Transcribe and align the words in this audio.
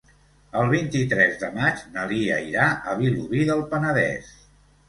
El 0.61 0.71
vint-i-tres 0.71 1.37
de 1.43 1.49
maig 1.59 1.83
na 1.97 2.07
Lia 2.13 2.39
irà 2.47 2.65
a 2.81 2.97
Vilobí 3.03 3.47
del 3.51 3.63
Penedès. 3.75 4.35